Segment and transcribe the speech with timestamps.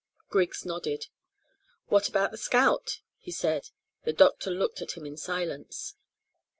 [0.29, 1.09] Griggs nodded.
[1.89, 3.69] "What about the scout?" he said.
[4.03, 5.93] The doctor looked at him in silence.